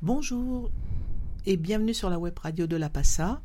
[0.00, 0.70] Bonjour
[1.44, 3.42] et bienvenue sur la web radio de la PASSA.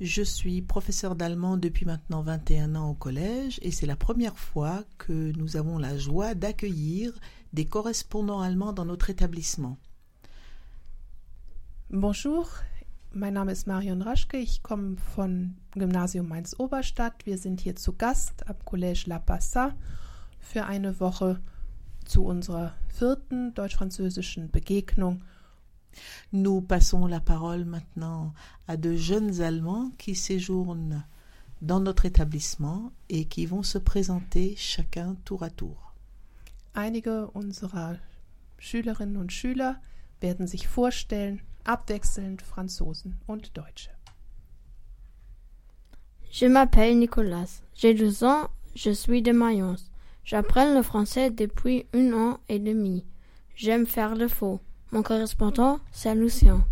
[0.00, 4.84] Je suis professeur d'allemand depuis maintenant 21 ans au collège et c'est la première fois
[4.98, 7.18] que nous avons la joie d'accueillir
[7.54, 9.78] des correspondants allemands dans notre établissement.
[11.88, 12.50] Bonjour,
[13.14, 17.24] mein Name ist Marion Raschke, ich komme von Gymnasium Mainz-Oberstadt.
[17.24, 19.74] Wir sind hier zu Gast am Collège La Passa
[20.38, 21.40] für eine Woche
[22.04, 25.22] zu unserer vierten deutsch-französischen Begegnung
[26.32, 28.32] Nous passons la parole maintenant
[28.68, 31.04] à de jeunes Allemands qui séjournent
[31.62, 35.94] dans notre établissement et qui vont se présenter chacun tour à tour.
[36.74, 37.98] Einige unserer
[38.58, 39.76] Schülerinnen und Schüler
[40.20, 43.90] werden sich vorstellen, abwechselnd Franzosen und Deutsche.
[46.30, 49.90] Je m'appelle Nicolas, j'ai 12 ans, je suis de Mayence.
[50.24, 53.04] J'apprends le français depuis un an et demi.
[53.54, 54.60] J'aime faire le faux.
[54.92, 56.64] Mon correspondant, c'est Lucien.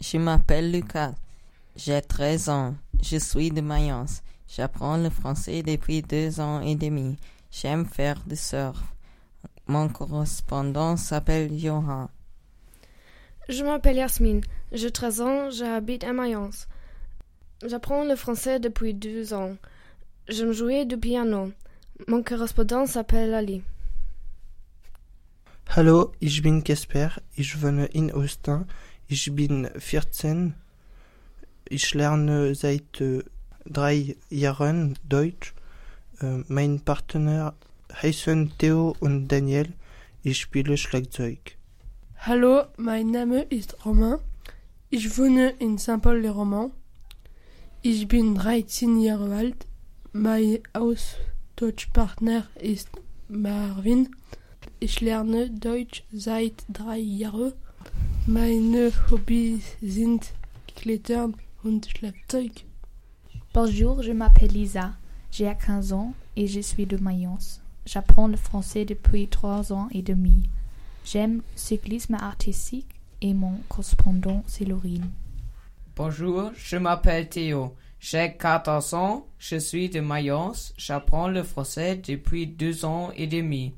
[0.00, 1.14] Je m'appelle Lucas.
[1.74, 2.74] J'ai 13 ans.
[3.02, 4.22] Je suis de Mayence.
[4.46, 7.16] J'apprends le français depuis deux ans et demi.
[7.50, 8.78] J'aime faire du surf.
[9.66, 12.10] Mon correspondant s'appelle Johan.
[13.48, 14.42] Je m'appelle Yasmine.
[14.70, 15.50] J'ai 13 ans.
[15.50, 16.68] J'habite à Mayence.
[17.64, 19.56] J'apprends le français depuis deux ans.
[20.28, 21.52] J'aime jouer du piano.
[22.06, 23.62] Mon correspondant s'appelle Ali.
[25.68, 28.66] Hallo, ich bin Kasper, ich wohne in Osten,
[29.08, 30.54] ich bin 14,
[31.68, 33.24] ich lerne seit äh,
[33.66, 35.52] drei Jahren Deutsch.
[36.20, 37.54] Äh, mein Partner
[37.92, 39.72] heißen Theo und Daniel,
[40.22, 41.56] ich spiele Schlagzeug.
[42.18, 44.18] Hallo, mein Name ist Romain.
[44.90, 46.72] Ich wohne in Saint-Paul-les-Romans.
[47.82, 49.66] Ich bin 13 Jahre alt.
[50.12, 52.88] Mein Austauschpartner ist
[53.28, 54.14] Marvin.
[54.80, 57.52] Ich lerne Deutsch seit drei Jahren.
[58.26, 60.32] Meine Hobbys sind
[60.74, 62.64] Klettern und Schlagzeug.
[63.54, 64.94] Bonjour, je m'appelle Lisa.
[65.30, 67.60] J'ai 15 ans et je suis de Mayence.
[67.86, 70.42] J'apprends le français depuis 3 ans et demi.
[71.04, 72.88] J'aime le cyclisme artistique
[73.22, 75.10] et mon correspondant c'est Laurine.
[75.96, 77.74] Bonjour, je m'appelle Théo.
[78.00, 80.74] J'ai 14 ans, je suis de Mayence.
[80.76, 83.72] J'apprends le français depuis 2 ans et demi.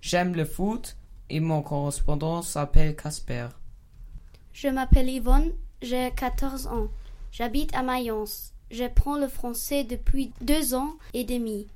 [0.00, 0.96] J'aime le foot
[1.28, 3.48] et mon correspondant s'appelle Casper.
[4.52, 5.52] Je m'appelle Yvonne,
[5.82, 6.88] j'ai 14 ans.
[7.32, 8.52] J'habite à Mayence.
[8.70, 11.66] J'apprends le français depuis deux ans et demi.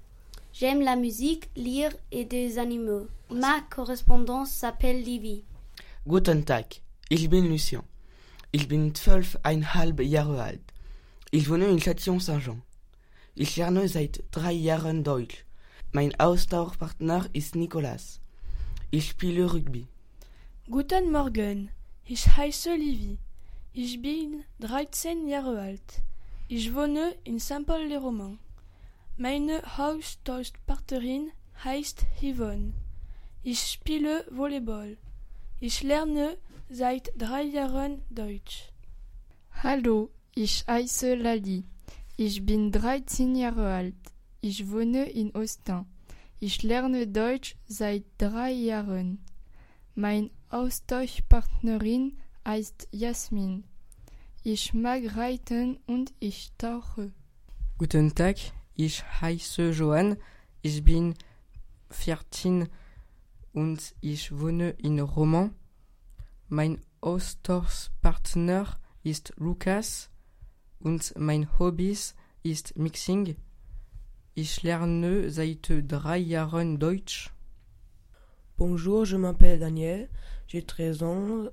[0.52, 3.08] J'aime la musique, lire et des animaux.
[3.30, 5.42] Ma correspondance s'appelle Livy.
[6.06, 6.66] Guten Tag,
[7.10, 7.82] ich bin Lucien.
[8.52, 10.60] Ich bin zwölfeinhalb Jahre alt.
[11.32, 12.60] Ich wohne in Châtillon-Saint-Jean.
[13.34, 15.44] Ich lerne seit drei Jahren Deutsch.
[15.96, 18.20] Mein Austauschpartner ist Nicolas.
[18.90, 19.86] Ich spiele Rugby.
[20.68, 21.70] Guten Morgen,
[22.04, 23.16] ich heiße Livy.
[23.72, 26.02] Ich bin 13 Jahre alt.
[26.48, 28.38] Ich wohne in Saint-Paul-les-Romans.
[29.18, 31.30] Meine Austauschpartnerin
[31.62, 32.72] heißt Yvonne.
[33.44, 34.96] Ich spiele Volleyball.
[35.60, 36.36] Ich lerne
[36.68, 38.64] seit drei Jahren Deutsch.
[39.62, 41.62] Hallo, ich heiße Lali.
[42.16, 44.13] Ich bin 13 Jahre alt.
[44.46, 45.86] Ich wohne in Osten.
[46.38, 49.24] Ich lerne Deutsch seit drei Jahren.
[49.94, 53.64] Mein Austauschpartnerin heißt Jasmin.
[54.42, 57.10] Ich mag reiten und ich tauche.
[57.78, 58.36] Guten Tag,
[58.74, 60.18] ich heiße Johann.
[60.60, 61.14] Ich bin
[61.88, 62.68] 14
[63.54, 65.54] und ich wohne in Roman.
[66.50, 70.10] Mein Austauschpartner ist Lukas
[70.80, 71.96] und mein Hobby
[72.42, 73.36] ist Mixing.
[74.36, 77.32] Ich lerne seit drei Jahren Deutsch.
[78.58, 80.08] Bonjour, je m'appelle Daniel,
[80.48, 81.44] j'ai 13 ans,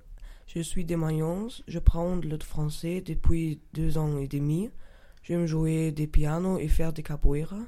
[0.47, 4.71] je suis de Mayence, je prends le français depuis deux ans et demi.
[5.21, 7.59] J'aime jouer du piano et faire des capoeira.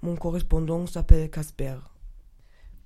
[0.00, 1.76] Mon correspondant s'appelle Casper.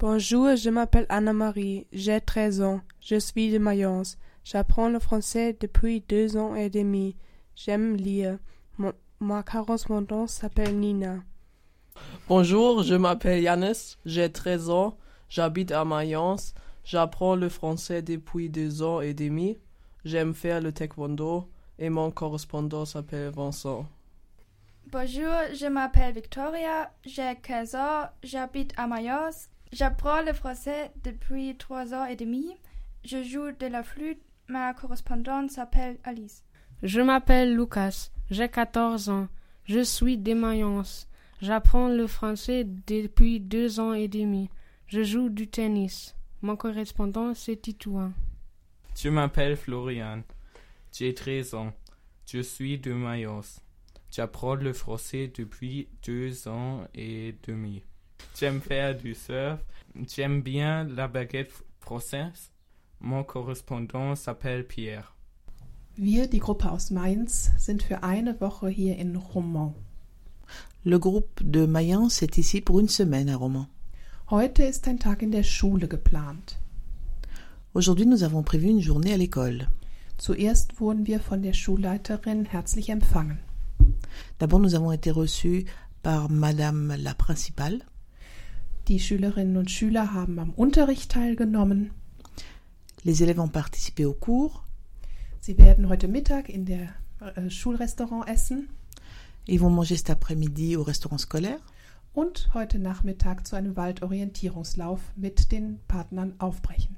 [0.00, 4.19] Bonjour, je m'appelle Anna-Marie, j'ai 13 ans, je suis de Mayence.
[4.42, 7.14] J'apprends le français depuis deux ans et demi.
[7.54, 8.40] J'aime lire.
[8.78, 11.22] Mon, ma correspondante s'appelle Nina.
[12.28, 14.96] Bonjour, je m'appelle Yannis, j'ai 13 ans,
[15.28, 16.54] j'habite à Mayence,
[16.84, 19.58] j'apprends le français depuis deux ans et demi,
[20.04, 21.48] j'aime faire le taekwondo
[21.78, 23.86] et mon correspondant s'appelle Vincent.
[24.90, 31.92] Bonjour, je m'appelle Victoria, j'ai 15 ans, j'habite à Mayence, j'apprends le français depuis trois
[31.92, 32.46] ans et demi,
[33.04, 36.44] je joue de la flûte, ma correspondante s'appelle Alice.
[36.82, 39.28] Je m'appelle Lucas, j'ai 14 ans,
[39.64, 41.08] je suis de Mayence.
[41.42, 44.48] J'apprends le français depuis deux ans et demi.
[44.86, 46.14] Je joue du tennis.
[46.40, 48.12] Mon correspondant, c'est Titouan.
[48.94, 50.22] Je m'appelle Florian.
[50.92, 51.72] J'ai 13 ans.
[52.26, 53.60] Je suis de Mayence.
[54.08, 57.82] J'apprends le français depuis deux ans et demi.
[58.38, 59.58] J'aime faire du surf.
[60.14, 61.50] J'aime bien la baguette
[61.80, 62.52] française.
[63.00, 65.16] Mon correspondant s'appelle Pierre.
[65.96, 69.74] Wir, die Gruppe aus Mainz, sind für eine Woche hier in Romans.
[70.84, 73.69] Le groupe de Mayence est ici pour une semaine à Romans.
[74.32, 76.58] Heute ist ein Tag in der Schule geplant.
[77.73, 79.69] Aujourd'hui, nous avons prévu une journée à l'école.
[80.19, 83.38] Zuerst wurden wir von der Schulleiterin herzlich empfangen.
[84.40, 85.67] D'abord, nous avons été reçus
[86.02, 87.85] par Madame la principale.
[88.88, 91.93] Die Schülerinnen und Schüler haben am Unterricht teilgenommen.
[93.05, 94.64] Les élèves ont participé au cours.
[95.38, 96.88] Sie werden heute Mittag in der
[97.37, 98.69] äh, Schulrestaurant essen.
[99.46, 101.60] Ils vont manger cet après-midi au restaurant scolaire.
[102.14, 106.96] Und heute Nachmittag zu einem Waldorientierungslauf mit den Partnern aufbrechen.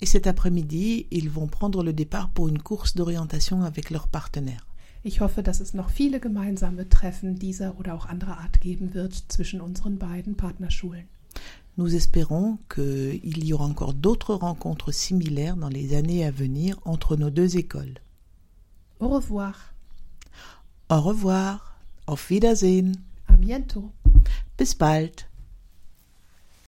[0.00, 4.66] Et cet après-midi, ils vont prendre le départ pour une course d'orientation avec leurs partenaires.
[5.04, 9.14] Ich hoffe, dass es noch viele gemeinsame Treffen dieser oder auch anderer Art geben wird
[9.28, 11.08] zwischen unseren beiden Partnerschulen.
[11.76, 17.16] Nous espérons qu'il y aura encore d'autres rencontres similaires dans les années à venir entre
[17.16, 17.94] nos deux écoles.
[18.98, 19.72] Au revoir.
[20.88, 21.71] Au revoir.
[22.06, 23.04] Auf Wiedersehen.
[23.26, 23.90] À bientôt.
[24.56, 25.28] Bis bald.